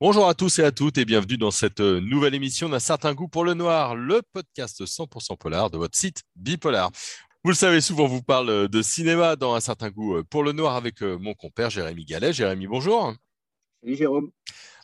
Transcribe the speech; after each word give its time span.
Bonjour 0.00 0.28
à 0.28 0.34
tous 0.34 0.60
et 0.60 0.62
à 0.62 0.70
toutes 0.70 0.96
et 0.96 1.04
bienvenue 1.04 1.38
dans 1.38 1.50
cette 1.50 1.80
euh, 1.80 2.00
nouvelle 2.00 2.32
émission 2.32 2.68
d'un 2.68 2.78
certain 2.78 3.14
goût 3.14 3.26
pour 3.26 3.42
le 3.42 3.54
noir, 3.54 3.96
le 3.96 4.22
podcast 4.32 4.84
100% 4.84 5.36
polar 5.36 5.70
de 5.70 5.76
votre 5.76 5.98
site 5.98 6.22
Bipolar. 6.36 6.92
Vous 7.42 7.50
le 7.50 7.56
savez, 7.56 7.80
souvent 7.80 8.06
vous 8.06 8.22
parle 8.22 8.48
euh, 8.48 8.68
de 8.68 8.80
cinéma 8.80 9.34
dans 9.34 9.56
un 9.56 9.60
certain 9.60 9.90
goût 9.90 10.18
euh, 10.18 10.22
pour 10.22 10.44
le 10.44 10.52
noir 10.52 10.76
avec 10.76 11.00
mon 11.00 11.34
compère 11.34 11.68
Jérémy 11.68 12.04
Gallet. 12.04 12.32
Jérémy, 12.32 12.68
bonjour. 12.68 13.12
Salut 13.82 13.96
Jérôme. 13.96 14.30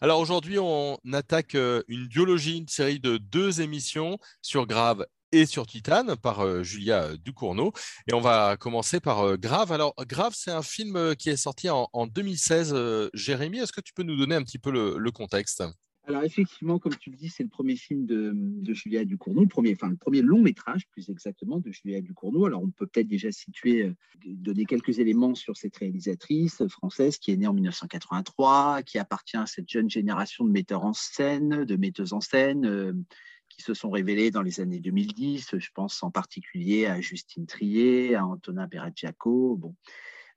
Alors 0.00 0.18
aujourd'hui, 0.18 0.58
on 0.58 0.98
attaque 1.12 1.54
une 1.54 2.08
biologie, 2.08 2.58
une 2.58 2.66
série 2.66 2.98
de 2.98 3.16
deux 3.16 3.60
émissions 3.60 4.18
sur 4.42 4.66
Grave 4.66 5.06
et 5.34 5.46
sur 5.46 5.66
Titane 5.66 6.14
par 6.16 6.40
euh, 6.40 6.62
Julia 6.62 7.16
Ducournau. 7.16 7.72
Et 8.06 8.14
on 8.14 8.20
va 8.20 8.56
commencer 8.56 9.00
par 9.00 9.20
euh, 9.20 9.36
Grave. 9.36 9.72
Alors, 9.72 9.94
Grave, 10.06 10.32
c'est 10.34 10.52
un 10.52 10.62
film 10.62 10.96
euh, 10.96 11.14
qui 11.14 11.28
est 11.28 11.36
sorti 11.36 11.68
en, 11.68 11.88
2016. 12.06 13.10
Jérémy, 13.14 13.58
est-ce 13.58 13.72
que 13.72 13.80
tu 13.80 13.92
peux 13.92 14.04
nous 14.04 14.16
donner 14.16 14.36
un 14.36 14.42
petit 14.42 14.58
peu 14.58 14.70
le, 14.70 15.10
contexte? 15.10 15.62
Alors 16.06 16.22
effectivement, 16.22 16.78
comme 16.78 16.96
tu 16.96 17.10
le 17.10 17.16
dis, 17.16 17.30
c'est 17.30 17.42
le 17.42 17.48
premier 17.48 17.76
film 17.76 18.04
de, 18.04 18.34
Julia 18.74 19.04
Ducournau, 19.04 19.42
le 19.42 19.48
premier, 19.48 19.72
enfin 19.72 19.88
le 19.88 19.96
premier 19.96 20.20
long 20.20 20.40
métrage 20.40 20.86
plus 20.88 21.08
exactement 21.08 21.60
de 21.60 21.70
Julia 21.70 22.00
Ducournau. 22.02 22.44
Alors 22.44 22.62
on 22.62 22.70
peut 22.70 22.86
peut-être 22.86 23.08
déjà 23.08 23.32
situer, 23.32 23.90
donner 24.24 24.66
quelques 24.66 24.98
éléments 24.98 25.34
sur 25.34 25.56
cette 25.56 25.76
réalisatrice 25.76 26.66
française 26.68 27.18
qui 27.18 27.30
est 27.30 27.36
née 27.36 27.46
en 27.46 27.54
1983, 27.54 28.82
qui 28.82 28.98
appartient 28.98 29.38
à 29.38 29.46
cette 29.46 29.70
jeune 29.70 29.88
génération 29.88 30.44
de 30.44 30.50
metteurs 30.50 30.84
en 30.84 30.92
scène, 30.92 31.64
de 31.64 31.76
metteuses 31.76 32.12
en 32.12 32.20
scène, 32.20 33.04
qui 33.54 33.62
se 33.62 33.74
sont 33.74 33.90
révélés 33.90 34.30
dans 34.30 34.42
les 34.42 34.60
années 34.60 34.80
2010. 34.80 35.58
Je 35.58 35.70
pense 35.74 36.02
en 36.02 36.10
particulier 36.10 36.86
à 36.86 37.00
Justine 37.00 37.46
Trier, 37.46 38.14
à 38.14 38.26
Antonin 38.26 38.68
Peraggiaco. 38.68 39.56
Bon. 39.56 39.74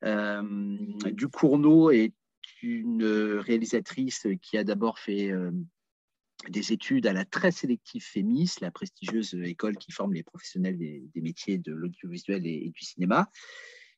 Euh, 0.04 1.92
est 1.92 2.14
une 2.62 3.04
réalisatrice 3.40 4.28
qui 4.42 4.58
a 4.58 4.64
d'abord 4.64 5.00
fait 5.00 5.32
euh, 5.32 5.52
des 6.50 6.72
études 6.72 7.08
à 7.08 7.14
la 7.14 7.26
très 7.26 7.52
sélective 7.52 8.04
FEMIS, 8.04 8.56
la 8.62 8.72
prestigieuse 8.72 9.34
école 9.44 9.78
qui 9.78 9.92
forme 9.92 10.14
les 10.14 10.24
professionnels 10.24 10.78
des, 10.78 11.10
métiers 11.16 11.58
de 11.58 11.74
l'audiovisuel 11.74 12.46
et, 12.46 12.70
du 12.70 12.86
cinéma. 12.86 13.30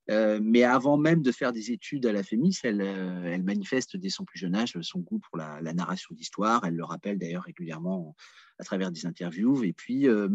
Euh, 0.09 0.39
mais 0.41 0.63
avant 0.63 0.97
même 0.97 1.21
de 1.21 1.31
faire 1.31 1.51
des 1.51 1.71
études 1.71 2.05
à 2.07 2.11
la 2.11 2.23
FEMIS, 2.23 2.59
elle, 2.63 2.81
euh, 2.81 3.31
elle 3.31 3.43
manifeste 3.43 3.95
dès 3.95 4.09
son 4.09 4.25
plus 4.25 4.39
jeune 4.39 4.55
âge 4.55 4.75
son 4.81 4.99
goût 4.99 5.19
pour 5.19 5.37
la, 5.37 5.61
narration 5.73 6.15
d'histoire. 6.15 6.65
Elle 6.65 6.75
le 6.75 6.83
rappelle 6.83 7.19
d'ailleurs 7.19 7.43
régulièrement 7.43 8.15
à 8.57 8.63
travers 8.63 8.91
des 8.91 9.05
interviews. 9.05 9.63
Et 9.63 9.71
puis, 9.71 10.07
euh, 10.07 10.29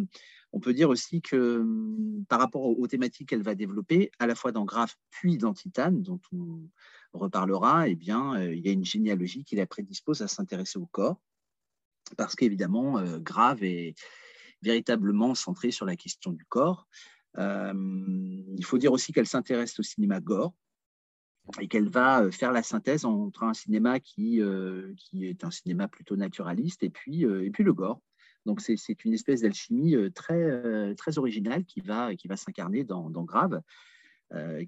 on 0.52 0.60
peut 0.60 0.74
dire 0.74 0.90
aussi 0.90 1.22
que 1.22 1.66
par 2.28 2.38
rapport 2.38 2.62
aux, 2.62 2.86
thématiques 2.86 3.30
qu'elle 3.30 3.42
va 3.42 3.56
développer, 3.56 4.12
à 4.20 4.26
la 4.28 4.36
fois 4.36 4.52
dans 4.52 4.64
Graph 4.64 4.96
puis 5.10 5.38
dans 5.38 5.52
Titane, 5.52 6.02
dont 6.02 6.20
on 6.32 6.60
reparlera, 7.12 7.88
eh 7.88 7.96
bien, 7.96 8.40
il 8.40 8.64
y 8.64 8.68
a 8.68 8.72
une 8.72 8.84
généalogie 8.84 9.44
qui 9.44 9.56
la 9.56 9.66
prédispose 9.66 10.22
à 10.22 10.28
s'intéresser 10.28 10.78
au 10.78 10.86
corps. 10.86 11.20
Parce 12.16 12.36
qu'évidemment, 12.36 13.02
Grave 13.18 13.64
est 13.64 13.94
véritablement 14.62 15.34
centré 15.34 15.70
sur 15.70 15.86
la 15.86 15.96
question 15.96 16.32
du 16.32 16.44
corps. 16.44 16.86
Euh, 17.38 17.72
il 18.56 18.64
faut 18.64 18.78
dire 18.78 18.92
aussi 18.92 19.12
qu'elle 19.12 19.26
s'intéresse 19.26 19.78
au 19.78 19.82
cinéma 19.82 20.20
gore 20.20 20.54
et 21.60 21.68
qu'elle 21.68 21.88
va 21.88 22.22
euh, 22.22 22.30
faire 22.30 22.52
la 22.52 22.62
synthèse 22.62 23.04
entre 23.04 23.42
un 23.42 23.54
cinéma 23.54 24.00
qui, 24.00 24.40
euh, 24.40 24.92
qui 24.96 25.26
est 25.26 25.44
un 25.44 25.50
cinéma 25.50 25.88
plutôt 25.88 26.16
naturaliste 26.16 26.82
et 26.82 26.90
puis, 26.90 27.22
et 27.22 27.50
puis 27.50 27.64
le 27.64 27.72
gore. 27.72 28.00
Donc 28.46 28.60
c'est 28.60 29.04
une 29.04 29.14
espèce 29.14 29.40
d'alchimie 29.40 29.96
très, 30.14 30.94
très 30.96 31.16
originale 31.16 31.64
qui 31.64 31.80
va, 31.80 32.14
qui 32.14 32.28
va 32.28 32.36
s'incarner 32.36 32.84
dans, 32.84 33.08
Grave, 33.24 33.62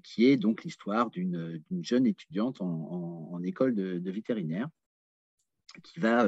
qui 0.01 0.25
est 0.25 0.35
donc 0.35 0.63
l'histoire 0.63 1.11
d'une 1.11 1.61
jeune 1.81 2.07
étudiante 2.07 2.59
en, 2.59 3.39
école 3.43 3.75
de, 3.75 4.09
vétérinaire 4.09 4.67
qui, 5.83 5.99
va 5.99 6.27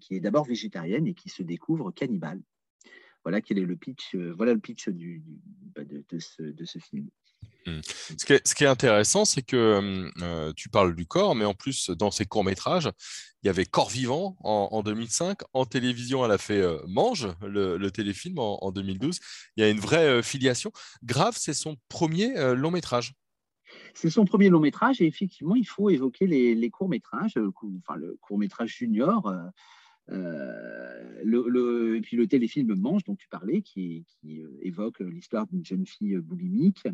qui 0.00 0.14
est 0.14 0.20
d'abord 0.20 0.44
végétarienne 0.44 1.08
et 1.08 1.14
qui 1.14 1.30
se 1.30 1.42
découvre 1.42 1.90
cannibale. 1.90 2.40
Voilà 3.24 3.40
quel 3.40 3.58
est 3.58 3.64
le 3.64 3.76
pitch, 3.76 4.14
euh, 4.14 4.34
voilà 4.36 4.52
le 4.52 4.60
pitch 4.60 4.90
du, 4.90 5.22
bah, 5.74 5.82
de, 5.84 6.18
ce, 6.18 6.78
film. 6.78 7.08
Mmh. 7.66 7.80
Ce, 7.82 8.54
qui 8.54 8.64
est, 8.64 8.66
intéressant, 8.66 9.24
c'est 9.24 9.40
que 9.40 10.10
euh, 10.22 10.52
tu 10.54 10.68
parles 10.68 10.94
du 10.94 11.06
corps, 11.06 11.34
mais 11.34 11.46
en 11.46 11.54
plus, 11.54 11.88
dans 11.88 12.10
ces 12.10 12.26
courts-métrages, 12.26 12.90
il 13.42 13.46
y 13.46 13.50
avait 13.50 13.64
Corps 13.64 13.88
vivant 13.88 14.36
en, 14.40 14.82
2005. 14.82 15.40
En 15.54 15.64
télévision, 15.64 16.24
elle 16.24 16.32
a 16.32 16.38
fait 16.38 16.60
euh, 16.60 16.78
Mange, 16.86 17.28
le, 17.42 17.88
téléfilm, 17.90 18.38
en, 18.38 18.70
2012. 18.70 19.20
Il 19.56 19.62
y 19.62 19.66
a 19.66 19.70
une 19.70 19.80
vraie 19.80 20.22
filiation. 20.22 20.70
Grave, 21.02 21.34
c'est 21.38 21.54
son 21.54 21.76
premier 21.88 22.34
long-métrage. 22.54 23.14
C'est 23.94 24.10
son 24.10 24.24
premier 24.24 24.50
long-métrage 24.50 25.00
et 25.00 25.06
effectivement, 25.06 25.54
il 25.54 25.66
faut 25.66 25.88
évoquer 25.88 26.26
les, 26.26 26.70
courts-métrages, 26.70 27.38
enfin 27.38 27.96
le 27.96 28.18
court-métrage 28.20 28.76
junior. 28.76 29.34
Euh, 30.10 31.22
le, 31.24 31.96
et 31.96 32.00
puis 32.00 32.16
le 32.16 32.26
téléfilm 32.26 32.74
Mange 32.74 33.04
dont 33.04 33.16
tu 33.16 33.28
parlais, 33.28 33.62
qui, 33.62 34.04
euh, 34.26 34.58
évoque 34.62 35.00
l'histoire 35.00 35.46
d'une 35.46 35.64
jeune 35.64 35.86
fille 35.86 36.16
boulimique. 36.18 36.86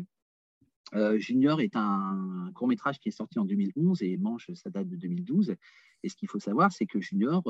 Euh, 0.93 1.17
Junior 1.17 1.61
est 1.61 1.75
un 1.75 2.51
court 2.53 2.67
métrage 2.67 2.99
qui 2.99 3.09
est 3.09 3.13
sorti 3.13 3.39
en 3.39 3.45
2011 3.45 4.01
et 4.03 4.17
Mange, 4.17 4.47
ça 4.53 4.69
date 4.69 4.87
de 4.87 4.95
2012. 4.95 5.55
Et 6.03 6.09
ce 6.09 6.15
qu'il 6.15 6.27
faut 6.27 6.39
savoir, 6.39 6.71
c'est 6.71 6.85
que 6.85 6.99
Junior 6.99 7.43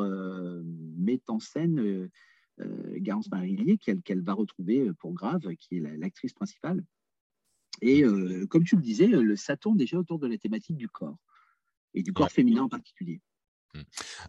met 0.97 1.21
en 1.27 1.39
scène 1.39 2.09
Garance 2.97 3.31
Marillier, 3.31 3.77
qu'elle 3.77 4.21
va 4.21 4.33
retrouver 4.33 4.91
pour 4.99 5.13
Grave, 5.13 5.55
qui 5.55 5.77
est 5.77 5.97
l'actrice 5.97 6.33
principale. 6.33 6.83
Et 7.81 8.03
comme 8.49 8.65
tu 8.65 8.75
le 8.75 8.81
disais, 8.81 9.09
ça 9.37 9.55
tourne 9.55 9.77
déjà 9.77 9.97
autour 9.97 10.19
de 10.19 10.27
la 10.27 10.37
thématique 10.37 10.75
du 10.75 10.89
corps, 10.89 11.17
et 11.93 12.03
du 12.03 12.11
corps 12.11 12.29
féminin 12.29 12.63
en 12.63 12.69
particulier. 12.69 13.21
Mmh. 13.73 13.81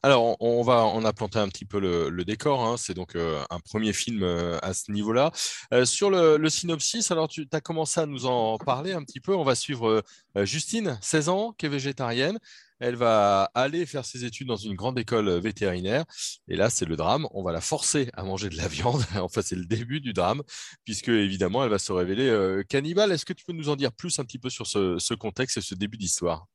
Alors, 0.03 0.37
on, 0.41 0.63
va, 0.63 0.85
on 0.87 1.05
a 1.05 1.13
planté 1.13 1.39
un 1.39 1.49
petit 1.49 1.65
peu 1.65 1.81
le, 1.81 2.25
décor. 2.25 2.65
Hein. 2.65 2.77
C'est 2.77 2.95
donc 2.95 3.17
euh, 3.17 3.43
un 3.51 3.59
premier 3.59 3.93
film 3.93 4.23
euh, 4.23 4.59
à 4.63 4.73
ce 4.75 4.93
niveau-là. 4.93 5.33
Euh, 5.73 5.85
sur 5.85 6.11
le, 6.11 6.49
synopsis, 6.49 7.11
alors 7.11 7.29
tu 7.29 7.49
as 7.53 7.61
commencé 7.61 8.01
à 8.01 8.07
nous 8.07 8.27
en 8.27 8.59
parler 8.59 8.93
un 8.93 9.03
petit 9.03 9.21
peu. 9.21 9.35
On 9.35 9.45
va 9.45 9.55
suivre 9.55 10.03
Justine, 10.37 10.99
16 11.03 11.29
ans, 11.29 11.53
qui 11.59 11.67
est 11.67 11.69
végétarienne. 11.69 12.39
Elle 12.79 12.97
va 12.97 13.51
aller 13.55 13.87
faire 13.87 14.05
ses 14.05 14.25
études 14.25 14.49
dans 14.49 14.57
une 14.57 14.75
grande 14.75 14.99
école 14.99 15.31
vétérinaire. 15.39 16.05
Et 16.49 16.57
là, 16.57 16.69
c'est 16.69 16.85
le 16.85 16.97
drame. 16.97 17.29
On 17.31 17.43
va 17.43 17.53
la 17.53 17.61
forcer 17.61 18.11
à 18.15 18.25
manger 18.25 18.49
de 18.49 18.57
la 18.57 18.67
viande. 18.67 19.03
enfin, 19.17 19.41
c'est 19.43 19.55
le 19.55 19.67
début 19.67 20.01
du 20.01 20.13
drame, 20.13 20.43
puisque 20.85 21.09
évidemment, 21.09 21.65
elle 21.65 21.71
va 21.71 21.79
se 21.79 21.93
révéler 21.93 22.63
cannibale. 22.69 23.13
Est-ce 23.13 23.25
que 23.25 23.33
tu 23.33 23.45
peux 23.45 23.53
nous 23.53 23.69
en 23.69 23.77
dire 23.77 23.93
plus 23.93 24.19
un 24.19 24.25
petit 24.25 24.39
peu 24.39 24.51
sur 24.51 24.67
ce 24.67 25.15
contexte 25.15 25.57
et 25.57 25.61
ce 25.61 25.75
début 25.75 25.97
d'histoire? 25.97 26.47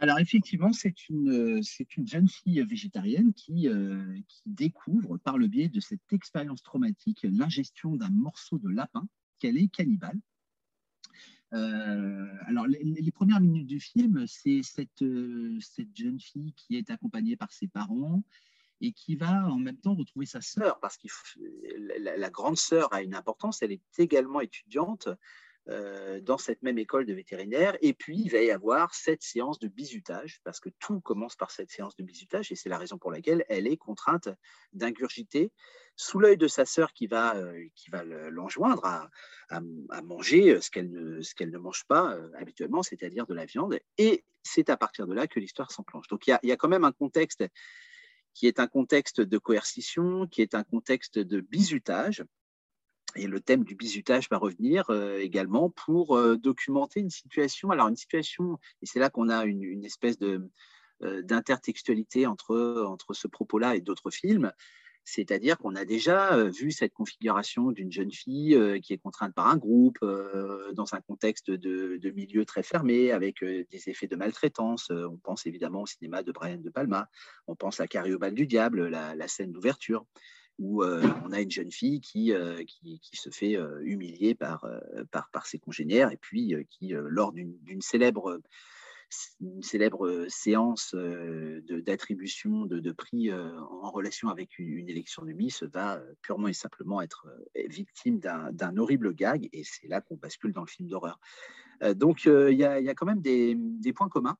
Alors 0.00 0.20
effectivement, 0.20 0.72
c'est 0.72 1.08
une, 1.08 1.62
c'est 1.62 1.96
une 1.96 2.06
jeune 2.06 2.28
fille 2.28 2.62
végétarienne 2.62 3.32
qui, 3.34 3.68
euh, 3.68 4.16
qui 4.28 4.42
découvre 4.46 5.18
par 5.18 5.38
le 5.38 5.48
biais 5.48 5.68
de 5.68 5.80
cette 5.80 6.12
expérience 6.12 6.62
traumatique 6.62 7.26
l'ingestion 7.28 7.96
d'un 7.96 8.10
morceau 8.10 8.58
de 8.58 8.68
lapin 8.68 9.08
qu'elle 9.40 9.58
est 9.58 9.68
cannibale. 9.68 10.18
Euh, 11.54 12.26
alors 12.46 12.66
les, 12.66 13.10
premières 13.10 13.40
minutes 13.40 13.66
du 13.66 13.80
film, 13.80 14.24
c'est 14.28 14.62
cette, 14.62 15.04
cette 15.60 15.96
jeune 15.96 16.20
fille 16.20 16.52
qui 16.52 16.76
est 16.76 16.90
accompagnée 16.90 17.36
par 17.36 17.50
ses 17.50 17.66
parents 17.66 18.22
et 18.80 18.92
qui 18.92 19.16
va 19.16 19.48
en 19.48 19.58
même 19.58 19.78
temps 19.78 19.94
retrouver 19.94 20.26
sa 20.26 20.40
sœur, 20.40 20.78
parce 20.78 20.96
que 20.96 21.08
la, 21.98 22.16
la, 22.16 22.30
grande 22.30 22.56
sœur 22.56 22.92
a 22.92 23.02
une 23.02 23.14
importance, 23.14 23.62
elle 23.62 23.72
est 23.72 23.98
également 23.98 24.40
étudiante 24.40 25.08
euh, 25.08 25.16
dans 26.22 26.38
cette 26.38 26.62
même 26.62 26.78
école 26.78 27.04
de 27.04 27.12
vétérinaire. 27.12 27.76
Et 27.82 27.92
puis, 27.92 28.18
il 28.18 28.30
va 28.30 28.40
y 28.40 28.50
avoir 28.50 28.94
cette 28.94 29.22
séance 29.22 29.58
de 29.58 29.68
bizutage, 29.68 30.40
parce 30.44 30.60
que 30.60 30.70
tout 30.78 31.00
commence 31.00 31.36
par 31.36 31.50
cette 31.50 31.70
séance 31.70 31.96
de 31.96 32.02
bizutage, 32.02 32.50
et 32.52 32.54
c'est 32.54 32.68
la 32.68 32.78
raison 32.78 32.98
pour 32.98 33.10
laquelle 33.10 33.44
elle 33.48 33.66
est 33.66 33.76
contrainte 33.76 34.28
d'ingurgiter 34.72 35.52
sous 35.98 36.20
l'œil 36.20 36.36
de 36.36 36.46
sa 36.46 36.64
sœur 36.64 36.92
qui 36.92 37.08
va, 37.08 37.36
euh, 37.36 37.66
qui 37.74 37.90
va 37.90 38.04
l'enjoindre 38.04 38.84
à, 38.84 39.10
manger 40.02 40.60
ce 40.60 40.70
qu'elle 40.70 40.90
ne, 40.90 41.20
qu'elle 41.34 41.50
ne 41.50 41.58
mange 41.58 41.84
pas 41.86 42.14
euh, 42.14 42.30
habituellement, 42.36 42.82
c'est-à-dire 42.82 43.26
de 43.26 43.34
la 43.34 43.44
viande. 43.44 43.78
Et 43.98 44.24
c'est 44.42 44.70
à 44.70 44.76
partir 44.76 45.06
de 45.06 45.14
là 45.14 45.26
que 45.26 45.40
l'histoire 45.40 45.72
s'enclenche. 45.72 46.06
Donc, 46.06 46.26
il 46.26 46.30
y, 46.30 46.38
il 46.44 46.48
y 46.48 46.52
a 46.52 46.56
quand 46.56 46.68
même 46.68 46.84
un 46.84 46.92
contexte 46.92 47.44
qui 48.32 48.46
est 48.46 48.60
un 48.60 48.68
contexte 48.68 49.20
de 49.20 49.38
coercition, 49.38 50.28
qui 50.28 50.42
est 50.42 50.54
un 50.54 50.62
contexte 50.62 51.18
de 51.18 51.40
bizutage, 51.40 52.24
et 53.16 53.26
le 53.26 53.40
thème 53.40 53.64
du 53.64 53.74
bizutage 53.74 54.28
va 54.30 54.38
revenir 54.38 54.90
euh, 54.90 55.18
également 55.18 55.70
pour 55.70 56.16
euh, 56.16 56.36
documenter 56.36 57.00
une 57.00 57.10
situation. 57.10 57.70
Alors, 57.70 57.88
une 57.88 57.96
situation, 57.96 58.58
et 58.82 58.86
c'est 58.86 58.98
là 58.98 59.10
qu'on 59.10 59.28
a 59.28 59.44
une, 59.44 59.84
espèce 59.84 60.18
de, 60.18 60.48
euh, 61.02 61.22
d'intertextualité 61.22 62.26
entre, 62.26 62.84
entre 62.86 63.14
ce 63.14 63.28
propos-là 63.28 63.76
et 63.76 63.80
d'autres 63.80 64.10
films. 64.10 64.52
C'est-à-dire 65.04 65.56
qu'on 65.56 65.74
a 65.74 65.86
déjà 65.86 66.36
vu 66.50 66.70
cette 66.70 66.92
configuration 66.92 67.70
d'une 67.70 67.90
jeune 67.90 68.12
fille 68.12 68.54
qui 68.82 68.92
est 68.92 68.98
contrainte 68.98 69.34
par 69.34 69.46
un 69.46 69.56
groupe 69.56 69.98
dans 70.74 70.94
un 70.94 71.00
contexte 71.00 71.50
de, 71.50 71.96
de, 71.96 72.10
milieu 72.10 72.44
très 72.44 72.62
fermé 72.62 73.10
avec 73.10 73.42
des 73.42 73.88
effets 73.88 74.06
de 74.06 74.16
maltraitance. 74.16 74.90
On 74.90 75.16
pense 75.16 75.46
évidemment 75.46 75.80
au 75.80 75.86
cinéma 75.86 76.22
de 76.22 76.30
Brian 76.30 76.58
De 76.58 76.68
Palma. 76.68 77.08
On 77.46 77.56
pense 77.56 77.80
à 77.80 77.86
Carrie 77.86 78.12
au 78.12 78.18
bal 78.18 78.34
du 78.34 78.46
diable, 78.46 78.86
la 78.88 79.28
scène 79.28 79.50
d'ouverture 79.50 80.04
où 80.58 80.82
on 80.84 81.32
a 81.32 81.40
une 81.40 81.50
jeune 81.50 81.70
fille 81.70 82.00
qui, 82.00 82.32
qui, 82.66 83.16
se 83.16 83.30
fait 83.30 83.56
humilier 83.82 84.34
par, 84.34 84.66
par, 85.10 85.46
ses 85.46 85.58
congénères 85.58 86.10
et 86.10 86.16
puis 86.16 86.54
qui, 86.68 86.92
lors 86.94 87.32
d'une 87.32 87.80
célèbre 87.80 88.40
célèbre 89.62 90.26
séance 90.28 90.94
d'attribution 90.94 92.66
de, 92.66 92.92
prix 92.92 93.32
en 93.32 93.90
relation 93.90 94.28
avec 94.28 94.58
une, 94.58 94.88
élection 94.88 95.24
de 95.24 95.32
Miss 95.32 95.62
va 95.62 96.00
purement 96.22 96.48
et 96.48 96.52
simplement 96.52 97.00
être 97.00 97.26
victime 97.68 98.18
d'un 98.18 98.76
horrible 98.76 99.14
gag, 99.14 99.48
et 99.52 99.64
c'est 99.64 99.88
là 99.88 100.00
qu'on 100.00 100.16
bascule 100.16 100.52
dans 100.52 100.62
le 100.62 100.66
film 100.66 100.88
d'horreur. 100.88 101.18
donc 101.94 102.26
il 102.26 102.56
y, 102.56 102.64
a 102.64 102.94
quand 102.94 103.06
même 103.06 103.22
des, 103.22 103.92
points 103.94 104.08
communs, 104.08 104.36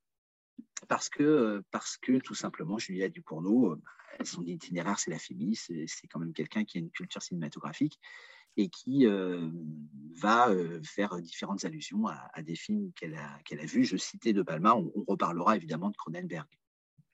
parce 0.89 1.09
que, 1.09 1.63
parce 1.71 1.97
que 1.97 2.19
tout 2.19 2.35
simplement, 2.35 2.79
Juliette 2.79 3.13
Ducournau, 3.13 3.77
son 4.27 4.45
itinéraire, 4.45 4.99
c'est 4.99 5.11
la 5.11 5.19
phébie, 5.19 5.55
c'est 5.57 6.07
quand 6.11 6.19
même 6.19 6.33
quelqu'un 6.33 6.65
qui 6.65 6.79
a 6.79 6.81
une 6.81 6.91
culture 6.91 7.23
cinématographique 7.23 7.99
et 8.57 8.69
qui 8.69 9.07
euh, 9.07 9.49
va 10.21 10.49
euh, 10.49 10.81
faire 10.83 11.21
différentes 11.21 11.65
allusions 11.65 12.07
à, 12.09 12.43
des 12.43 12.57
films 12.57 12.93
qu'elle 12.95 13.15
a, 13.15 13.39
qu'elle 13.45 13.61
a 13.61 13.67
vus. 13.67 13.85
Je 13.85 13.97
citais 13.97 14.33
De 14.33 14.43
Palma, 14.43 14.75
on, 14.75 14.91
reparlera 15.07 15.57
évidemment 15.57 15.91
de 15.91 15.97
Cronenberg. 15.97 16.47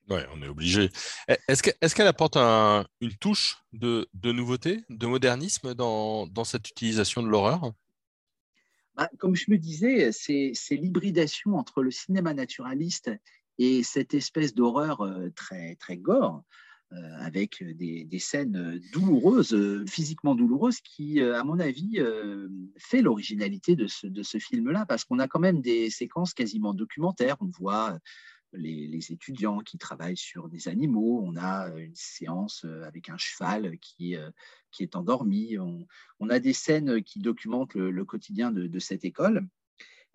Oui, 0.09 0.21
on 0.35 0.43
est 0.43 0.49
obligé. 0.49 0.91
Est-ce, 1.29 1.62
est 1.81 1.95
qu'elle 1.95 2.06
apporte 2.06 2.37
une 2.37 3.15
touche 3.21 3.59
de, 3.73 4.09
de, 4.15 4.33
nouveauté, 4.33 4.85
de 4.91 5.06
modernisme 5.06 5.75
dans, 5.75 6.27
dans 6.27 6.45
cette 6.45 6.69
utilisation 6.69 7.23
de 7.23 7.29
l'horreur? 7.29 7.73
Bah, 8.97 9.11
Comme 9.19 9.35
je 9.35 9.47
le 9.49 9.59
disais, 9.59 10.12
c'est, 10.12 10.53
c'est 10.55 10.77
l'hybridation 10.77 11.56
entre 11.56 11.83
le 11.83 11.91
cinéma 11.91 12.33
naturaliste 12.35 13.11
et 13.59 13.83
cette 13.83 14.15
espèce 14.15 14.55
d'horreur 14.55 15.01
euh, 15.03 15.31
très, 15.31 15.77
très 15.77 15.97
gore. 15.97 16.43
Euh, 16.96 17.17
avec 17.19 17.64
des, 17.64 18.19
scènes 18.19 18.81
douloureuses, 18.93 19.55
euh, 19.55 19.85
physiquement 19.87 20.35
douloureuses, 20.35 20.81
qui, 20.81 21.20
euh, 21.20 21.41
à 21.41 21.43
mon 21.43 21.58
avis, 21.58 21.99
fait 22.76 23.02
l'originalité 23.02 23.75
de 23.75 23.87
ce, 23.87 24.38
film-là, 24.38 24.85
parce 24.87 25.05
qu'on 25.05 25.19
a 25.19 25.26
quand 25.26 25.41
même 25.41 25.61
des 25.61 25.91
séquences 25.91 26.35
quasiment 26.35 26.75
documentaires. 26.75 27.37
On 27.41 27.46
voit 27.46 27.99
les, 28.52 29.12
étudiants 29.12 29.61
qui 29.61 29.79
travaillent 29.79 30.17
sur 30.17 30.49
des 30.49 30.69
animaux, 30.69 31.20
on 31.25 31.37
a 31.37 31.69
une 31.76 31.94
séance 31.94 32.64
avec 32.85 33.08
un 33.08 33.19
cheval 33.19 33.76
qui, 33.79 34.17
est 34.81 34.96
endormi, 34.96 35.58
on, 35.58 36.29
a 36.29 36.38
des 36.38 36.52
scènes 36.52 37.02
qui 37.02 37.19
documentent 37.19 37.75
le, 37.75 38.05
quotidien 38.05 38.50
de 38.52 38.79
cette 38.79 39.05
école. 39.05 39.49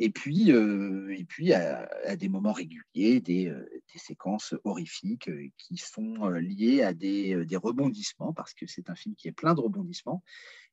Et 0.02 0.10
puis, 0.10 0.54
euh, 0.54 1.14
et 1.14 1.26
puis 1.26 1.52
à, 1.54 2.16
des 2.16 2.30
moments 2.30 2.54
réguliers, 2.54 3.20
des, 3.20 3.48
euh, 3.48 3.66
séquences 3.98 4.56
horrifiques 4.64 5.28
euh, 5.28 5.50
qui 5.58 5.76
sont 5.76 6.30
liées 6.30 6.84
à 6.84 6.94
des, 6.94 7.36
rebondissements, 7.62 8.32
parce 8.32 8.54
que 8.54 8.66
c'est 8.66 8.90
un 8.90 8.96
film 8.96 9.16
qui 9.16 9.28
est 9.28 9.34
plein 9.34 9.54
de 9.54 9.60
rebondissements. 9.60 10.24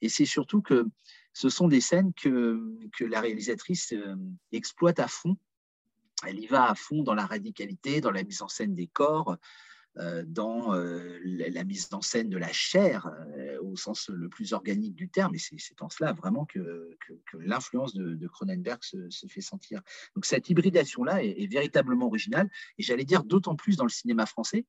Et 0.00 0.08
c'est 0.08 0.26
surtout 0.26 0.62
que 0.62 0.87
ce 1.32 1.49
sont 1.49 1.67
des 1.67 1.81
scènes 1.81 2.12
que, 2.14 2.78
que 2.96 3.05
la 3.05 3.20
réalisatrice 3.20 3.93
exploite 4.52 5.00
à 5.00 5.08
fond. 5.08 5.37
Elle 6.25 6.38
y 6.38 6.46
va 6.46 6.70
à 6.70 6.75
fond 6.76 7.02
dans 7.02 7.14
la 7.14 7.26
radicalité, 7.26 8.00
dans 8.00 8.12
la 8.12 8.22
mise 8.22 8.43
en 8.43 8.49
scène 8.49 8.76
des 8.76 8.87
corps, 8.87 9.37
dans 10.26 10.75
euh, 10.75 11.19
la 11.25 11.64
mise 11.64 11.88
en 11.93 12.02
scène 12.02 12.28
de 12.28 12.37
la 12.37 12.52
chair 12.52 13.06
euh, 13.06 13.58
au 13.62 13.76
sens 13.76 14.10
le 14.10 14.28
plus 14.28 14.52
organique 14.52 14.94
du 14.94 15.08
terme. 15.08 15.34
Et 15.34 15.38
c'est 15.38 15.81
en 15.81 15.88
cela 15.88 16.12
vraiment 16.12 16.44
que, 16.44 16.96
l'influence 17.34 17.94
de, 17.94 18.26
Cronenberg 18.28 18.82
se, 18.82 19.26
fait 19.28 19.40
sentir. 19.40 19.81
Donc 20.14 20.26
cette 20.26 20.50
hybridation-là 20.50 21.22
est, 21.22 21.46
véritablement 21.50 22.06
originale, 22.06 22.50
et 22.78 22.82
j'allais 22.82 23.04
dire 23.04 23.25
d'autant 23.25 23.56
plus 23.56 23.76
dans 23.76 23.84
le 23.84 23.90
cinéma 23.90 24.26
français, 24.26 24.66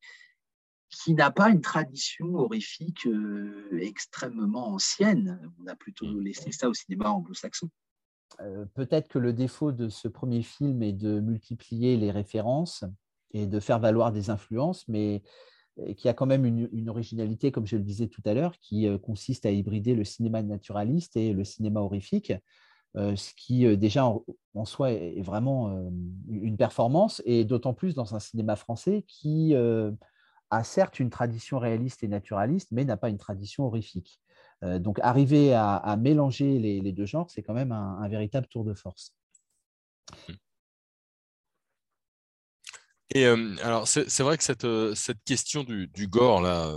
qui 0.89 1.13
n'a 1.13 1.31
pas 1.31 1.50
une 1.50 1.62
tradition 1.62 2.33
horrifique 2.35 3.07
extrêmement 3.79 4.69
ancienne. 4.69 5.51
On 5.59 5.68
a 5.68 5.75
plutôt 5.75 6.06
mmh. 6.06 6.21
laissé 6.21 6.51
ça 6.51 6.69
au 6.69 6.74
cinéma 6.74 7.09
anglo-saxon. 7.09 7.69
Peut-être 8.75 9.07
que 9.07 9.19
le 9.19 9.33
défaut 9.33 9.71
de 9.71 9.89
ce 9.89 10.07
premier 10.07 10.44
film 10.44 10.83
est 10.83 10.94
de 10.94 11.19
multiplier 11.19 11.97
les 11.97 12.12
références 12.12 12.85
et 13.38 13.48
de 13.48 13.60
faire 13.60 13.80
valoir 13.80 14.12
des 14.12 14.30
influences, 14.30 14.88
mais 14.88 15.22
qui 15.95 16.10
a 16.10 16.13
quand 16.13 16.25
même 16.25 16.45
une, 16.45 16.89
originalité, 16.89 17.51
comme 17.51 17.68
je 17.68 17.78
le 17.78 17.84
disais 17.84 18.07
tout 18.07 18.22
à 18.25 18.34
l'heure, 18.34 18.57
qui 18.60 18.88
euh, 18.88 18.98
consiste 18.98 19.45
à 19.45 19.51
hybrider 19.51 19.95
le 19.95 20.04
cinéma 20.04 20.42
naturaliste 20.42 21.16
et 21.18 21.34
le 21.34 21.44
cinéma 21.44 21.81
horrifique, 21.81 22.34
euh, 22.95 23.16
ce 23.16 23.34
qui 23.36 23.66
euh, 23.66 23.75
déjà 23.75 24.06
en, 24.06 24.66
soi 24.66 24.92
est 24.92 25.22
vraiment 25.22 25.88
une 26.30 26.57
performance, 26.57 27.22
et 27.25 27.45
d'autant 27.45 27.74
plus 27.74 27.94
dans 27.94 28.16
un 28.16 28.19
cinéma 28.19 28.56
français 28.56 29.06
qui 29.07 29.54
a 30.50 30.63
certes 30.63 31.00
une 31.00 31.12
tradition 31.12 31.60
réaliste 31.60 32.04
et 32.04 32.07
naturaliste, 32.07 32.69
mais 32.72 32.86
n'a 32.86 32.98
pas 32.98 33.10
une 33.10 33.19
tradition 33.19 33.66
horrifique. 33.66 34.19
donc 34.63 35.00
arriver 35.04 35.54
à, 35.54 35.95
mélanger 36.00 36.57
les, 36.57 36.92
deux 36.92 37.06
genres, 37.06 37.30
c'est 37.30 37.44
quand 37.44 37.54
même 37.54 37.72
un, 37.72 38.00
un 38.00 38.07
véritable 38.07 38.48
tour 38.48 38.63
de 38.63 38.74
force. 38.74 39.13
Et 43.15 43.25
alors, 43.25 43.88
c'est 43.88 44.21
vrai 44.21 44.38
que 44.38 44.44
cette, 44.44 45.24
question 45.25 45.63
du, 45.63 46.07
gore, 46.07 46.42
là, 46.42 46.74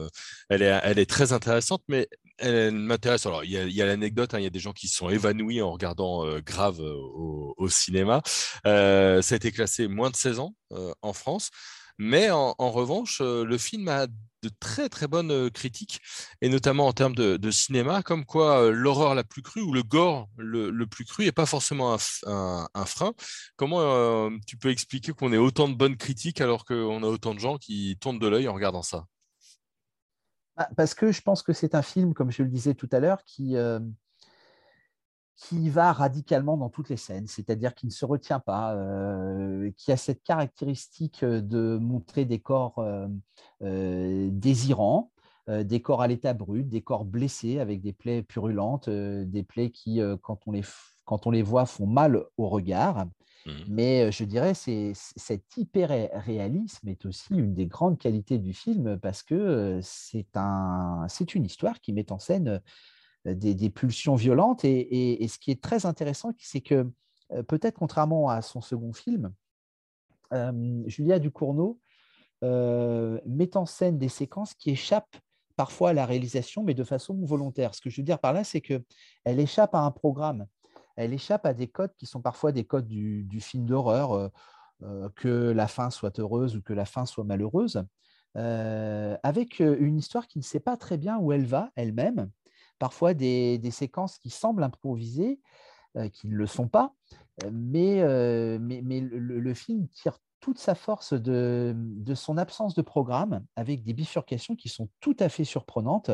elle 0.49 0.63
est, 0.63 1.07
très 1.07 1.33
intéressante, 1.33 1.83
mais 1.89 2.09
elle 2.39 2.73
m'intéresse. 2.73 3.27
Alors, 3.27 3.45
il 3.45 3.51
y 3.51 3.83
a, 3.83 3.87
l'anecdote, 3.87 4.35
hein, 4.35 4.39
il 4.39 4.45
y 4.45 4.47
a 4.47 4.51
des 4.51 4.61
gens 4.61 4.73
qui 4.73 4.89
sont 4.89 5.11
évanouis 5.11 5.61
en 5.61 5.73
regardant 5.73 6.25
Grave 6.41 6.81
au, 6.81 7.69
cinéma. 7.69 8.23
ça 8.65 8.71
a 9.19 9.35
été 9.35 9.51
classé 9.51 9.89
moins 9.89 10.11
de 10.11 10.17
16 10.17 10.39
ans 10.39 10.55
en 11.03 11.13
France. 11.13 11.51
Mais 11.99 12.31
en 12.31 12.55
revanche, 12.71 13.21
le 13.21 13.59
film 13.59 13.89
a 13.89 14.07
de 14.43 14.51
très 14.61 14.89
très 14.89 15.07
bonnes 15.07 15.51
critiques, 15.51 16.01
et 16.41 16.49
notamment 16.49 16.87
en 16.87 16.93
termes 16.93 17.15
de, 17.15 17.51
cinéma, 17.51 18.03
comme 18.03 18.25
quoi 18.25 18.71
l'horreur 18.71 19.15
la 19.15 19.25
plus 19.25 19.43
crue 19.43 19.63
ou 19.63 19.73
le 19.73 19.83
gore 19.83 20.29
le, 20.37 20.85
plus 20.87 21.05
cru 21.05 21.25
n'est 21.25 21.33
pas 21.33 21.47
forcément 21.47 21.97
un, 22.27 22.85
frein. 22.87 23.13
Comment 23.57 24.31
tu 24.47 24.57
peux 24.57 24.71
expliquer 24.71 25.13
qu'on 25.13 25.33
ait 25.33 25.39
autant 25.39 25.69
de 25.69 25.75
bonnes 25.75 25.97
critiques 25.97 26.41
alors 26.41 26.65
qu'on 26.65 27.03
a 27.03 27.07
autant 27.07 27.35
de 27.35 27.41
gens 27.41 27.59
qui 27.59 27.97
tournent 28.01 28.19
de 28.19 28.29
l'œil 28.29 28.49
en 28.49 28.55
regardant 28.55 28.83
ça? 28.83 29.05
Bah, 30.57 30.69
Parce 30.77 30.95
que 30.95 31.13
je 31.13 31.21
pense 31.21 31.43
que 31.43 31.53
c'est 31.53 31.75
un 31.75 31.83
film, 31.83 32.15
comme 32.15 32.31
je 32.31 32.43
le 32.43 32.49
disais 32.49 32.75
tout 32.75 32.89
à 32.93 33.01
l'heure, 33.01 33.25
qui, 33.25 33.57
qui 35.41 35.71
va 35.71 35.93
radicalement 35.93 36.59
dans 36.59 36.69
toutes 36.69 36.91
les 36.91 36.99
scènes, 36.99 37.27
c'est-à-dire 37.27 37.75
qui 37.75 37.87
ne 37.87 37.91
se 37.91 38.05
retient 38.05 38.41
pas, 38.41 38.75
euh, 38.75 39.71
qui 39.79 39.91
a 39.91 39.97
cette 39.97 40.23
caractéristique 40.23 41.25
de 41.25 41.79
montrer 41.79 42.27
des 42.27 42.41
corps 42.41 42.79
euh, 42.79 43.09
euh, 43.63 44.29
désirants, 44.31 45.11
des 45.49 45.81
corps 45.83 46.01
à 46.01 46.07
l'état 46.07 46.33
brut, 46.33 46.69
des 46.69 46.83
corps 46.83 47.05
blessés 47.05 47.59
avec 47.59 47.81
des 47.81 47.93
plaies 47.93 48.23
purulentes, 48.23 48.89
des 48.89 49.43
plaies 49.43 49.71
qui, 49.71 50.01
quand 50.23 50.47
on, 50.47 50.53
les, 50.53 50.63
quand 51.05 51.27
on 51.27 51.33
les 51.33 51.43
voit, 51.43 51.67
font 51.67 51.89
mal 51.89 52.25
au 52.37 52.49
regard. 52.49 53.07
Mmh. 53.47 53.51
Mais 53.67 54.13
je 54.13 54.23
dirais 54.23 54.55
c'est 54.55 54.93
cet 54.95 55.57
hyper-réalisme 55.57 56.87
est 56.89 57.05
aussi 57.05 57.35
une 57.35 57.53
des 57.53 57.67
grandes 57.67 57.99
qualités 57.99 58.39
du 58.39 58.53
film 58.53 58.97
parce 59.01 59.25
que 59.25 59.81
c'est 59.83 60.37
un, 60.37 61.09
une 61.35 61.47
histoire 61.47 61.81
qui 61.81 61.95
met 61.95 62.13
en 62.13 62.21
scène 62.21 62.61
euh, 63.27 63.35
des, 63.35 63.71
pulsions 63.71 64.15
violentes. 64.15 64.65
Et, 64.65 65.27
ce 65.29 65.39
qui 65.39 65.51
est 65.51 65.63
très 65.63 65.85
intéressant, 65.85 66.33
c'est 66.39 66.63
que 66.63 66.91
euh, 67.33 67.43
peut-être 67.43 67.79
contrairement 67.79 68.31
à 68.31 68.41
son 68.41 68.61
second 68.61 68.93
film, 68.93 69.33
euh, 70.33 70.83
Julia 70.87 71.19
Ducournau 71.19 71.79
met 72.43 73.57
en 73.57 73.67
scène 73.67 73.99
des 73.99 74.09
séquences 74.09 74.55
qui 74.55 74.71
échappent 74.71 75.17
parfois 75.57 75.91
à 75.91 75.93
la 75.93 76.07
réalisation, 76.07 76.63
mais 76.63 76.73
de 76.73 76.85
façon 76.85 77.15
volontaire. 77.23 77.75
Ce 77.75 77.83
que 77.83 77.91
je 77.91 78.01
veux 78.01 78.05
dire 78.05 78.19
par 78.19 78.33
là, 78.33 78.45
c'est 78.45 78.63
qu'elle 78.63 78.85
échappe 79.27 79.75
à 79.75 79.81
un 79.81 79.91
programme, 79.91 80.47
elle 80.97 81.13
échappe 81.13 81.45
à 81.45 81.53
des 81.53 81.69
codes 81.69 81.95
qui 81.99 82.07
sont 82.07 82.23
parfois 82.23 82.53
des 82.53 82.65
codes 82.65 82.87
du, 82.87 83.41
film 83.41 83.67
d'horreur, 83.67 84.31
que 85.17 85.51
la 85.51 85.69
fin 85.69 85.91
soit 85.91 86.19
heureuse 86.19 86.57
ou 86.57 86.63
que 86.63 86.73
la 86.73 86.87
fin 86.87 87.05
soit 87.05 87.25
malheureuse, 87.25 87.85
avec 88.35 89.59
une 89.61 89.99
histoire 89.99 90.27
qui 90.27 90.39
ne 90.39 90.45
sait 90.45 90.61
pas 90.61 90.79
très 90.79 90.97
bien 90.97 91.19
où 91.19 91.33
elle 91.33 91.45
va 91.45 91.71
elle-même, 91.77 92.31
parfois 92.81 93.15
des, 93.15 93.71
séquences 93.71 94.19
qui 94.19 94.31
semblent 94.31 94.65
improvisées, 94.65 95.39
euh, 95.97 96.09
qui 96.09 96.27
ne 96.27 96.35
le 96.35 96.47
sont 96.47 96.67
pas, 96.67 96.93
euh, 97.45 97.51
mais, 97.53 98.01
euh, 98.01 98.59
mais, 98.61 99.01
le, 99.01 99.55
film 99.55 99.87
tire 99.89 100.19
toute 100.41 100.59
sa 100.59 100.75
force 100.75 101.13
de, 101.13 101.77
son 102.15 102.39
absence 102.39 102.75
de 102.75 102.83
programme, 102.83 103.45
avec 103.55 103.85
des 103.85 103.93
bifurcations 103.93 104.57
qui 104.57 104.69
sont 104.69 104.89
tout 104.99 105.17
à 105.21 105.29
fait 105.29 105.45
surprenantes 105.45 106.11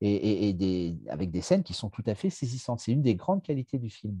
et, 0.00 0.52
des, 0.52 0.98
avec 1.08 1.30
des 1.30 1.40
scènes 1.40 1.62
qui 1.62 1.74
sont 1.74 1.88
tout 1.88 2.04
à 2.06 2.14
fait 2.14 2.30
saisissantes. 2.30 2.80
C'est 2.80 2.92
une 2.92 3.02
des 3.02 3.14
grandes 3.14 3.42
qualités 3.42 3.78
du 3.78 3.88
film. 3.88 4.20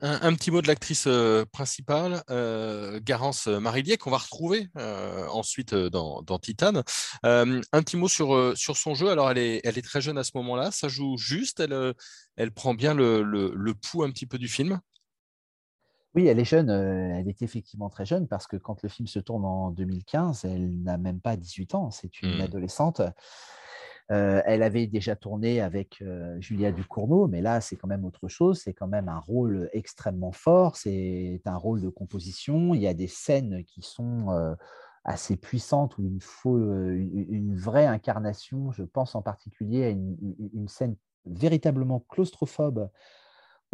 Un, 0.00 0.34
petit 0.34 0.50
mot 0.50 0.60
de 0.60 0.66
l'actrice 0.66 1.04
euh, 1.06 1.44
principale, 1.46 2.22
euh, 2.30 3.00
Garance 3.02 3.46
Marillier, 3.46 3.96
qu'on 3.96 4.10
va 4.10 4.18
retrouver 4.18 4.68
euh, 4.76 5.26
ensuite 5.28 5.74
dans, 5.74 6.22
dans 6.22 6.38
Titane. 6.38 6.82
un 7.22 7.60
petit 7.82 7.96
mot 7.96 8.08
sur, 8.08 8.56
sur 8.56 8.76
son 8.76 8.94
jeu. 8.94 9.10
Alors, 9.10 9.30
elle 9.30 9.38
est, 9.38 9.60
elle 9.64 9.78
est 9.78 9.82
très 9.82 10.00
jeune 10.00 10.18
à 10.18 10.24
ce 10.24 10.32
moment-là. 10.34 10.70
Ça 10.70 10.88
joue 10.88 11.16
juste. 11.16 11.60
Elle, 11.60 11.94
elle 12.36 12.52
prend 12.52 12.74
bien 12.74 12.94
le, 12.94 13.22
le, 13.22 13.74
pouls 13.74 14.02
un 14.02 14.10
petit 14.10 14.26
peu 14.26 14.38
du 14.38 14.48
film. 14.48 14.80
Oui, 16.14 16.26
elle 16.26 16.38
est 16.38 16.44
jeune. 16.44 16.70
elle 16.70 17.28
est 17.28 17.42
effectivement 17.42 17.90
très 17.90 18.06
jeune 18.06 18.28
parce 18.28 18.46
que 18.46 18.56
quand 18.56 18.82
le 18.82 18.88
film 18.88 19.08
se 19.08 19.18
tourne 19.18 19.44
en 19.44 19.70
2015, 19.70 20.44
elle 20.44 20.82
n'a 20.82 20.96
même 20.96 21.20
pas 21.20 21.36
18 21.36 21.74
ans. 21.74 21.90
C'est 21.90 22.22
une 22.22 22.38
mmh. 22.38 22.42
adolescente. 22.42 23.02
Elle 24.08 24.62
avait 24.62 24.86
déjà 24.86 25.16
tourné 25.16 25.60
avec 25.60 26.02
Julia 26.38 26.72
Ducournau, 26.72 27.26
mais 27.26 27.40
là, 27.40 27.60
c'est 27.60 27.76
quand 27.76 27.88
même 27.88 28.04
autre 28.04 28.28
chose. 28.28 28.60
C'est 28.62 28.74
quand 28.74 28.86
même 28.86 29.08
un 29.08 29.18
rôle 29.18 29.70
extrêmement 29.72 30.32
fort. 30.32 30.76
C'est 30.76 31.40
un 31.44 31.56
rôle 31.56 31.80
de 31.80 31.88
composition. 31.88 32.74
Il 32.74 32.82
y 32.82 32.86
a 32.86 32.94
des 32.94 33.08
scènes 33.08 33.64
qui 33.64 33.82
sont 33.82 34.56
assez 35.04 35.36
puissantes 35.36 35.94
il 35.98 36.20
faut 36.20 36.58
une, 36.58 37.56
vraie 37.56 37.86
incarnation. 37.86 38.72
Je 38.72 38.82
pense 38.82 39.14
en 39.14 39.22
particulier 39.22 39.84
à 39.84 39.90
une 39.90 40.68
scène 40.68 40.96
véritablement 41.26 42.00
claustrophobe 42.08 42.88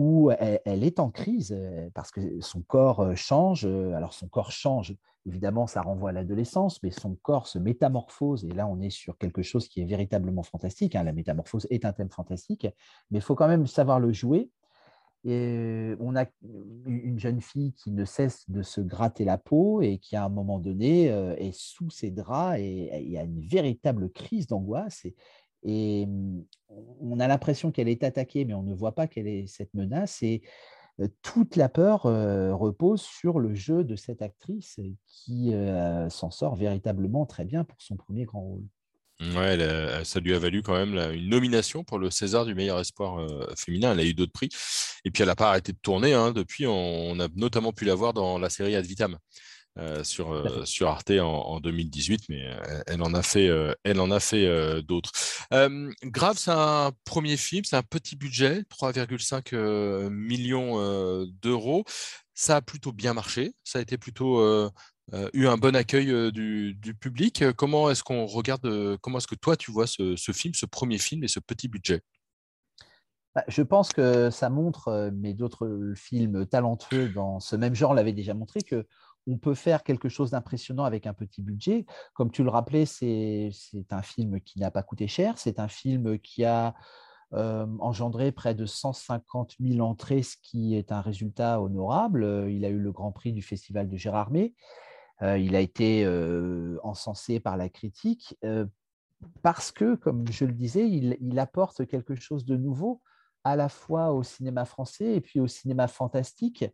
où 0.00 0.30
elle, 0.30 0.82
est 0.82 0.98
en 0.98 1.10
crise 1.10 1.54
parce 1.92 2.10
que 2.10 2.40
son 2.40 2.62
corps 2.62 3.14
change. 3.16 3.66
Alors 3.66 4.14
son 4.14 4.28
corps 4.28 4.50
change, 4.50 4.96
évidemment, 5.26 5.66
ça 5.66 5.82
renvoie 5.82 6.08
à 6.08 6.12
l'adolescence, 6.14 6.82
mais 6.82 6.90
son 6.90 7.16
corps 7.16 7.46
se 7.46 7.58
métamorphose. 7.58 8.46
Et 8.46 8.52
là, 8.52 8.66
on 8.66 8.80
est 8.80 8.88
sur 8.88 9.18
quelque 9.18 9.42
chose 9.42 9.68
qui 9.68 9.82
est 9.82 9.84
véritablement 9.84 10.42
fantastique. 10.42 10.96
Hein. 10.96 11.04
La 11.04 11.12
métamorphose 11.12 11.66
est 11.68 11.84
un 11.84 11.92
thème 11.92 12.08
fantastique, 12.08 12.66
mais 13.10 13.18
il 13.18 13.20
faut 13.20 13.34
quand 13.34 13.46
même 13.46 13.66
savoir 13.66 14.00
le 14.00 14.10
jouer. 14.10 14.50
Et 15.22 15.94
on 16.00 16.16
a 16.16 16.24
une 16.86 17.18
jeune 17.18 17.42
fille 17.42 17.74
qui 17.74 17.90
ne 17.90 18.06
cesse 18.06 18.48
de 18.48 18.62
se 18.62 18.80
gratter 18.80 19.26
la 19.26 19.36
peau 19.36 19.82
et 19.82 19.98
qui, 19.98 20.16
à 20.16 20.24
un 20.24 20.30
moment 20.30 20.58
donné, 20.58 21.08
est 21.08 21.52
sous 21.52 21.90
ses 21.90 22.10
draps 22.10 22.58
et 22.58 23.02
il 23.02 23.10
y 23.10 23.18
a 23.18 23.24
une 23.24 23.42
véritable 23.42 24.10
crise 24.10 24.46
d'angoisse. 24.46 25.06
Mmh, 25.64 26.42
on 27.00 27.20
a 27.20 27.28
l'impression 27.28 27.70
qu'elle 27.70 27.88
est 27.88 28.04
attaquée, 28.04 28.44
mais 28.44 28.54
on 28.54 28.62
ne 28.62 28.74
voit 28.74 28.94
pas 28.94 29.06
quelle 29.06 29.26
est 29.26 29.46
cette 29.46 29.74
menace. 29.74 30.22
Et 30.22 30.42
toute 31.22 31.56
la 31.56 31.68
peur 31.68 32.02
repose 32.02 33.00
sur 33.00 33.38
le 33.38 33.54
jeu 33.54 33.84
de 33.84 33.96
cette 33.96 34.20
actrice 34.20 34.78
qui 35.06 35.52
s'en 36.10 36.30
sort 36.30 36.56
véritablement 36.56 37.24
très 37.24 37.44
bien 37.44 37.64
pour 37.64 37.80
son 37.80 37.96
premier 37.96 38.24
grand 38.24 38.42
rôle. 38.42 38.64
Ouais, 39.20 39.58
ça 40.04 40.20
lui 40.20 40.34
a 40.34 40.38
valu 40.38 40.62
quand 40.62 40.74
même 40.74 41.14
une 41.14 41.28
nomination 41.28 41.84
pour 41.84 41.98
le 41.98 42.10
César 42.10 42.44
du 42.44 42.54
meilleur 42.54 42.80
espoir 42.80 43.26
féminin. 43.56 43.92
Elle 43.92 44.00
a 44.00 44.04
eu 44.04 44.14
d'autres 44.14 44.32
prix. 44.32 44.50
Et 45.04 45.10
puis 45.10 45.22
elle 45.22 45.28
n'a 45.28 45.36
pas 45.36 45.48
arrêté 45.48 45.72
de 45.72 45.78
tourner. 45.78 46.14
Hein. 46.14 46.32
Depuis, 46.32 46.66
on, 46.66 47.18
a 47.20 47.28
notamment 47.34 47.72
pu 47.72 47.84
la 47.84 47.94
voir 47.94 48.12
dans 48.12 48.38
la 48.38 48.50
série 48.50 48.76
Ad 48.76 48.84
Vitam. 48.84 49.18
Euh, 49.78 50.02
sur, 50.02 50.32
euh, 50.32 50.64
sur 50.64 50.88
Arte 50.88 51.12
en, 51.12 51.60
2018, 51.60 52.24
mais 52.28 52.44
euh, 52.44 52.82
elle 52.88 53.02
en 53.02 53.14
a 53.14 53.22
fait, 53.22 53.48
elle 53.84 54.00
en 54.00 54.10
a 54.10 54.18
fait 54.18 54.82
d'autres. 54.82 55.12
Grave, 56.02 56.38
c'est 56.38 56.50
un 56.50 56.90
premier 57.04 57.36
film, 57.36 57.64
c'est 57.64 57.76
un 57.76 57.82
petit 57.82 58.16
budget, 58.16 58.62
3,5 58.68 60.10
millions 60.10 61.24
d'euros. 61.42 61.84
Ça 62.34 62.56
a 62.56 62.62
plutôt 62.62 62.92
bien 62.92 63.14
marché, 63.14 63.52
ça 63.62 63.78
a 63.78 63.82
été 63.82 63.96
plutôt 63.96 64.42
eu 65.32 65.46
un 65.46 65.56
bon 65.56 65.76
accueil 65.76 66.32
du, 66.32 66.96
public. 67.00 67.44
Comment 67.56 67.90
est-ce 67.90 68.02
qu'on 68.02 68.26
regarde, 68.26 68.98
comment 68.98 69.18
est-ce 69.18 69.28
que 69.28 69.36
toi 69.36 69.56
tu 69.56 69.70
vois 69.70 69.86
ce, 69.86 70.16
ce, 70.16 70.32
film, 70.32 70.52
ce 70.54 70.66
premier 70.66 70.98
film 70.98 71.22
et 71.22 71.28
ce 71.28 71.38
petit 71.38 71.68
budget? 71.68 72.02
Bah, 73.36 73.44
je 73.46 73.62
pense 73.62 73.92
que 73.92 74.30
ça 74.30 74.50
montre, 74.50 75.10
mais 75.14 75.34
d'autres 75.34 75.92
films 75.94 76.46
talentueux 76.46 77.08
dans 77.08 77.38
ce 77.38 77.54
même 77.54 77.76
genre 77.76 77.94
l'avaient 77.94 78.12
déjà 78.12 78.34
montré, 78.34 78.62
que 78.62 78.88
on 79.26 79.38
peut 79.38 79.54
faire 79.54 79.82
quelque 79.82 80.08
chose 80.08 80.30
d'impressionnant 80.30 80.84
avec 80.84 81.06
un 81.06 81.14
petit 81.14 81.42
budget. 81.42 81.86
Comme 82.14 82.30
tu 82.30 82.42
le 82.42 82.50
rappelais, 82.50 82.86
c'est 82.86 83.52
un 83.90 84.02
film 84.02 84.40
qui 84.40 84.58
n'a 84.58 84.70
pas 84.70 84.82
coûté 84.82 85.08
cher, 85.08 85.38
c'est 85.38 85.58
un 85.60 85.68
film 85.68 86.18
qui 86.18 86.44
a 86.44 86.74
euh, 87.32 87.66
engendré 87.78 88.32
près 88.32 88.56
de 88.56 88.66
150 88.66 89.54
000 89.60 89.86
entrées, 89.86 90.22
ce 90.22 90.36
qui 90.42 90.74
est 90.74 90.90
un 90.90 91.00
résultat 91.00 91.60
honorable. 91.60 92.46
Il 92.48 92.64
a 92.64 92.68
eu 92.68 92.78
le 92.78 92.90
Grand 92.90 93.12
Prix 93.12 93.32
du 93.32 93.42
Festival 93.42 93.88
de 93.88 93.96
Gérardmer. 93.96 94.54
Euh, 95.22 95.38
il 95.38 95.54
a 95.54 95.60
été 95.60 96.04
euh, 96.04 96.78
encensé 96.82 97.38
par 97.38 97.56
la 97.56 97.68
critique 97.68 98.36
parce 99.42 99.70
que, 99.70 99.94
comme 99.94 100.26
je 100.32 100.44
le 100.44 100.52
disais, 100.52 100.88
il, 100.88 101.38
apporte 101.38 101.86
quelque 101.86 102.14
chose 102.14 102.46
de 102.46 102.56
nouveau 102.56 103.00
à 103.44 103.54
la 103.54 103.68
fois 103.68 104.12
au 104.12 104.22
cinéma 104.22 104.64
français 104.64 105.14
et 105.14 105.20
puis 105.20 105.40
au 105.40 105.46
cinéma 105.46 105.88
fantastique. 105.88 106.64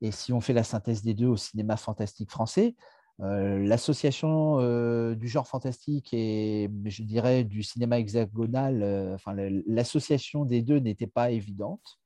Et 0.00 0.12
si 0.12 0.32
on 0.32 0.40
fait 0.40 0.52
la 0.52 0.64
synthèse 0.64 1.02
des 1.02 1.14
deux 1.14 1.26
au 1.26 1.36
cinéma 1.36 1.76
fantastique 1.76 2.30
français, 2.30 2.74
euh, 3.20 3.58
l'association 3.66 4.60
euh, 4.60 5.16
du 5.16 5.26
genre 5.26 5.48
fantastique 5.48 6.14
et, 6.14 6.70
je 6.84 7.02
dirais, 7.02 7.42
du 7.42 7.64
cinéma 7.64 7.98
hexagonal, 7.98 8.82
euh, 8.82 9.14
enfin, 9.14 9.34
l'association 9.66 10.44
des 10.44 10.62
deux 10.62 10.78
n'était 10.78 11.08
pas 11.08 11.30
évidente. 11.30 11.98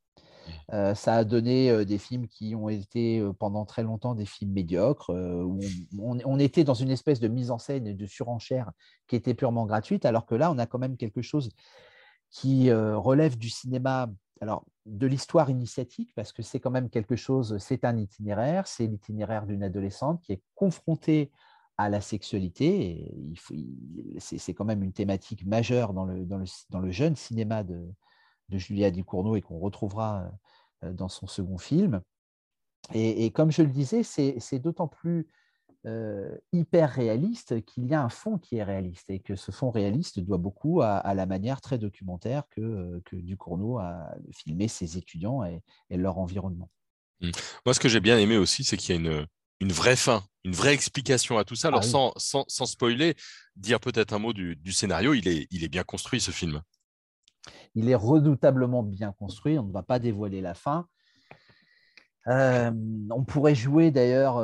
Ça 0.69 1.15
a 1.15 1.25
donné 1.25 1.85
des 1.85 1.99
films 1.99 2.27
qui 2.27 2.57
ont 2.57 2.69
été 2.69 3.25
pendant 3.39 3.65
très 3.65 3.85
longtemps 3.85 4.17
des 4.17 4.27
films 4.27 4.53
médiocres, 4.53 5.11
où 5.11 5.61
on, 6.01 6.19
on, 6.25 6.39
était 6.39 6.65
dans 6.65 6.75
une 6.75 6.91
espèce 6.91 7.21
de 7.21 7.29
mise 7.29 7.53
en 7.53 7.59
scène 7.59 7.87
et 7.87 7.95
de 7.95 8.07
surenchère 8.07 8.73
qui 9.07 9.15
était 9.15 9.35
purement 9.35 9.67
gratuite, 9.67 10.05
alors 10.05 10.27
que 10.27 10.35
là, 10.35 10.51
on 10.51 10.59
a 10.59 10.67
quand 10.67 10.81
même 10.81 10.97
quelque 10.97 11.23
chose 11.23 11.51
qui 12.31 12.73
relève 12.73 13.39
du 13.39 13.51
cinéma 13.51 14.09
alors, 14.43 14.65
de 14.87 15.07
l'histoire 15.07 15.51
initiatique, 15.51 16.13
parce 16.17 16.33
que 16.33 16.43
c'est 16.43 16.59
quand 16.59 16.73
même 16.73 16.91
quelque 16.91 17.15
chose, 17.15 17.59
c'est 17.59 17.85
un 17.85 17.97
itinéraire, 17.97 18.67
c'est 18.67 18.89
l'itinéraire 18.89 19.47
d'une 19.47 19.63
adolescente 19.63 20.21
qui 20.21 20.33
est 20.33 20.43
confrontée 20.57 21.31
à 21.79 21.89
la 21.89 22.01
sexualité. 22.01 23.15
C'est 24.19 24.53
quand 24.53 24.65
même 24.65 24.83
une 24.83 24.93
thématique 24.93 25.47
majeure 25.47 25.93
dans 25.93 26.07
le, 26.07 26.91
jeune 26.91 27.15
cinéma 27.15 27.63
de, 27.63 27.87
Julia 28.51 28.91
Ducournau 28.91 29.37
et 29.37 29.43
qu'on 29.43 29.61
retrouvera 29.61 30.29
euh, 30.83 30.93
dans 30.93 31.09
son 31.09 31.29
second 31.29 31.57
film. 31.57 32.03
Et, 32.93 33.31
comme 33.31 33.53
je 33.53 33.63
le 33.63 33.71
disais, 33.71 34.03
c'est 34.03 34.59
d'autant 34.59 34.89
plus 34.89 35.29
euh, 35.85 36.37
hyper 36.53 36.91
réaliste 36.91 37.65
qu'il 37.65 37.87
y 37.87 37.95
a 37.95 38.01
un 38.01 38.09
fond 38.09 38.39
qui 38.39 38.57
est 38.57 38.63
réaliste 38.63 39.11
et 39.11 39.19
que 39.19 39.35
ce 39.35 39.51
fond 39.51 39.73
réaliste 39.73 40.21
doit 40.21 40.39
beaucoup 40.39 40.81
à, 40.81 41.13
la 41.15 41.27
manière 41.27 41.61
très 41.61 41.77
documentaire 41.77 42.45
que, 42.51 42.61
euh, 42.61 43.01
que 43.05 43.17
Ducournau 43.17 43.79
a 43.79 44.15
filmé 44.31 44.69
ses 44.69 44.97
étudiants 44.97 45.43
et, 45.45 45.61
leur 45.91 46.19
environnement. 46.19 46.71
Mmh. 47.21 47.31
Moi, 47.67 47.75
ce 47.75 47.81
que 47.81 47.89
j'ai 47.89 47.99
bien 47.99 48.17
aimé 48.17 48.37
aussi, 48.37 48.63
c'est 48.63 48.77
qu'il 48.77 48.95
y 48.95 48.99
a 48.99 49.01
une, 49.01 49.27
une, 49.59 49.73
vraie 49.73 49.97
fin, 49.97 50.23
une 50.45 50.53
vraie 50.53 50.73
explication 50.73 51.37
à 51.37 51.45
tout 51.45 51.57
ça. 51.57 51.69
Alors, 51.69 51.81
ah 51.81 51.89
sans, 51.89 52.13
sans, 52.17 52.45
sans, 52.47 52.67
spoiler, 52.67 53.17
dire 53.57 53.81
peut-être 53.81 54.13
un 54.13 54.21
mot 54.21 54.33
du, 54.33 54.55
du, 54.55 54.71
scénario, 54.71 55.15
il 55.15 55.27
est, 55.27 55.49
il 55.51 55.65
est 55.65 55.69
bien 55.69 55.83
construit, 55.83 56.21
ce 56.21 56.31
film. 56.31 56.63
Il 57.75 57.89
est 57.89 57.97
redoutablement 57.97 58.85
bien 58.85 59.13
construit. 59.19 59.59
On 59.59 59.65
ne 59.65 59.73
va 59.73 59.83
pas 59.83 59.99
dévoiler 59.99 60.41
la 60.41 60.55
fin. 60.55 60.87
Euh, 62.29 62.71
on 63.11 63.25
pourrait 63.25 63.57
jouer 63.57 63.91
d'ailleurs 63.91 64.37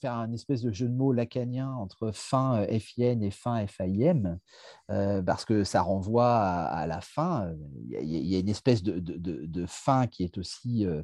faire 0.00 0.14
un 0.14 0.32
espèce 0.32 0.62
de 0.62 0.72
jeu 0.72 0.88
de 0.88 0.94
mots 0.94 1.12
lacanien 1.12 1.72
entre 1.72 2.10
fin 2.12 2.62
euh, 2.62 2.78
FIN 2.78 3.20
et 3.20 3.30
fin 3.30 3.66
FIM, 3.66 4.38
euh, 4.90 5.22
parce 5.22 5.44
que 5.44 5.64
ça 5.64 5.82
renvoie 5.82 6.36
à, 6.36 6.86
la 6.86 7.00
fin. 7.00 7.52
Il 7.90 8.26
y, 8.28 8.36
a, 8.36 8.38
une 8.38 8.48
espèce 8.48 8.82
de, 8.82 8.98
de, 8.98 9.66
fin 9.66 10.06
qui 10.06 10.24
est 10.24 10.38
aussi 10.38 10.86
euh, 10.86 11.02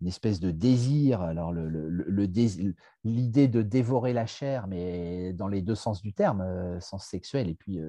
une 0.00 0.08
espèce 0.08 0.40
de 0.40 0.50
désir. 0.50 1.20
Alors, 1.22 1.52
l'idée 1.52 3.46
le, 3.46 3.48
de 3.48 3.62
dévorer 3.62 4.12
la 4.12 4.26
chair, 4.26 4.66
mais 4.66 5.32
dans 5.32 5.48
les 5.48 5.62
deux 5.62 5.74
sens 5.74 6.02
du 6.02 6.12
terme, 6.12 6.80
sens 6.80 7.04
sexuel 7.04 7.48
et 7.48 7.54
puis 7.54 7.80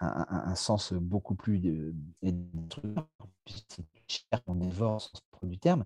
un, 0.00 0.54
sens 0.54 0.92
beaucoup 0.92 1.34
plus 1.34 1.58
de, 1.58 1.94
chair 4.08 4.44
qu'on 4.44 4.54
dévore, 4.56 5.00
sens 5.00 5.22
du 5.42 5.58
terme. 5.58 5.84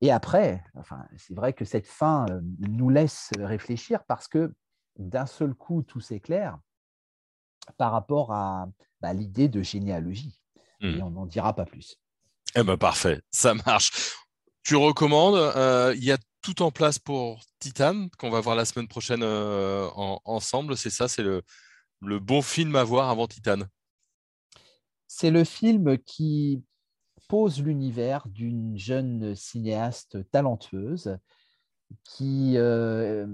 Et 0.00 0.10
après, 0.10 0.64
enfin, 0.74 1.04
c'est 1.16 1.34
vrai 1.34 1.52
que 1.52 1.64
cette 1.64 1.86
fin 1.86 2.26
euh, 2.30 2.40
nous 2.60 2.88
laisse 2.88 3.30
réfléchir 3.38 4.04
parce 4.04 4.28
que 4.28 4.54
d'un 4.98 5.26
seul 5.26 5.54
coup, 5.54 5.82
tout 5.82 6.00
s'éclaire 6.00 6.58
par 7.76 7.92
rapport 7.92 8.32
à 8.32 8.68
bah, 9.00 9.12
l'idée 9.12 9.48
de 9.48 9.62
généalogie. 9.62 10.40
Et 10.80 10.96
mmh. 10.96 11.02
on 11.02 11.10
n'en 11.10 11.26
dira 11.26 11.54
pas 11.54 11.66
plus. 11.66 11.98
Eh 12.54 12.62
ben 12.62 12.76
parfait, 12.76 13.20
ça 13.30 13.54
marche. 13.66 14.16
Tu 14.62 14.76
recommandes, 14.76 15.36
euh, 15.36 15.94
il 15.96 16.04
y 16.04 16.12
a 16.12 16.18
tout 16.42 16.62
en 16.62 16.70
place 16.70 16.98
pour 16.98 17.40
Titan, 17.58 18.08
qu'on 18.18 18.30
va 18.30 18.40
voir 18.40 18.56
la 18.56 18.64
semaine 18.64 18.88
prochaine 18.88 19.22
euh, 19.22 19.88
ensemble. 19.94 20.76
C'est 20.76 20.90
ça, 20.90 21.06
c'est 21.06 21.22
le, 21.22 21.42
le 22.00 22.18
bon 22.18 22.40
film 22.40 22.76
à 22.76 22.84
voir 22.84 23.10
avant 23.10 23.26
Titan. 23.28 23.60
C'est 25.06 25.30
le 25.30 25.44
film 25.44 25.98
qui 25.98 26.62
pose 27.30 27.62
l'univers 27.62 28.26
d'une 28.26 28.76
jeune 28.76 29.36
cinéaste 29.36 30.28
talentueuse 30.32 31.16
qui 32.02 32.54
euh, 32.56 33.24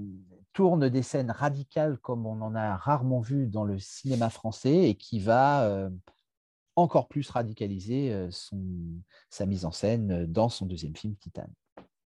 tourne 0.53 0.91
des 0.91 1.03
scènes 1.03 1.31
radicales 1.31 1.97
comme 1.97 2.27
on 2.27 2.43
en 2.43 2.55
a 2.55 2.77
rarement 2.77 3.21
vu 3.21 3.47
dans 3.47 3.65
le 3.65 3.79
cinéma 3.79 4.29
français 4.29 4.91
et 4.91 4.97
qui 4.97 5.19
va 5.19 5.65
euh, 5.65 5.89
encore 6.77 7.09
plus 7.09 7.31
radicaliser 7.31 8.13
euh, 8.13 8.29
son, 8.31 8.61
sa 9.31 9.47
mise 9.47 9.65
en 9.65 9.73
scène 9.73 10.27
dans 10.27 10.51
son 10.51 10.67
deuxième 10.67 10.95
film 10.95 11.17
Titan. 11.17 11.49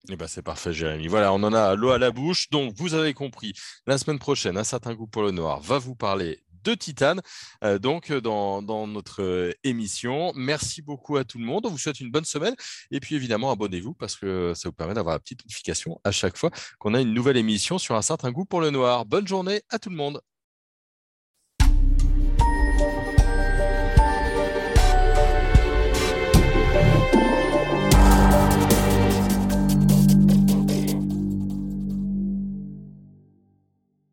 Eh 0.08 0.16
ben 0.16 0.26
c'est 0.26 0.42
parfait, 0.42 0.72
Jérémy. 0.72 1.06
Voilà, 1.06 1.34
on 1.34 1.42
en 1.42 1.52
a 1.52 1.74
l'eau 1.74 1.90
à 1.90 1.98
la 1.98 2.10
bouche. 2.10 2.48
Donc, 2.50 2.74
vous 2.76 2.94
avez 2.94 3.12
compris, 3.12 3.52
la 3.86 3.98
semaine 3.98 4.18
prochaine, 4.18 4.56
un 4.56 4.64
certain 4.64 4.94
goût 4.94 5.06
pour 5.06 5.22
le 5.22 5.32
noir 5.32 5.60
va 5.60 5.78
vous 5.78 5.94
parler 5.94 6.43
de 6.64 6.74
Titane, 6.74 7.20
euh, 7.62 7.78
donc 7.78 8.10
euh, 8.10 8.20
dans, 8.20 8.62
notre 8.86 9.22
euh, 9.22 9.52
émission. 9.62 10.32
Merci 10.34 10.82
beaucoup 10.82 11.16
à 11.16 11.24
tout 11.24 11.38
le 11.38 11.44
monde. 11.44 11.66
On 11.66 11.70
vous 11.70 11.78
souhaite 11.78 12.00
une 12.00 12.10
bonne 12.10 12.24
semaine. 12.24 12.54
Et 12.90 13.00
puis 13.00 13.14
évidemment, 13.14 13.50
abonnez-vous 13.52 13.94
parce 13.94 14.16
que 14.16 14.52
ça 14.54 14.68
vous 14.68 14.74
permet 14.74 14.94
d'avoir 14.94 15.14
la 15.14 15.20
petite 15.20 15.44
notification 15.44 16.00
à 16.04 16.10
chaque 16.10 16.36
fois 16.36 16.50
qu'on 16.78 16.94
a 16.94 17.00
une 17.00 17.12
nouvelle 17.12 17.36
émission 17.36 17.78
sur 17.78 17.94
un 17.94 18.02
certain 18.02 18.32
goût 18.32 18.44
pour 18.44 18.60
le 18.60 18.70
noir. 18.70 19.04
Bonne 19.04 19.28
journée 19.28 19.62
à 19.70 19.78
tout 19.78 19.90
le 19.90 19.96
monde. 19.96 20.20